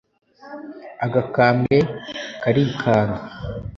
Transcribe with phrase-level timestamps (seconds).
[1.05, 1.77] Agakambwe
[2.41, 3.17] karikanga,